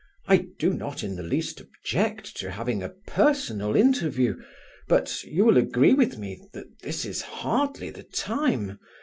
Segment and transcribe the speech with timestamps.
[0.27, 4.35] I do not in the least object to having a personal interview...
[4.87, 8.79] but you will agree with me that this is hardly the time...